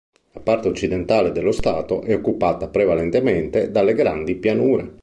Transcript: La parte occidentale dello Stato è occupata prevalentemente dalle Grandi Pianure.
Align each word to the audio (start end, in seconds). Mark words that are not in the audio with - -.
La 0.33 0.39
parte 0.39 0.67
occidentale 0.67 1.31
dello 1.31 1.51
Stato 1.51 2.01
è 2.01 2.15
occupata 2.15 2.69
prevalentemente 2.69 3.69
dalle 3.69 3.93
Grandi 3.93 4.33
Pianure. 4.35 4.97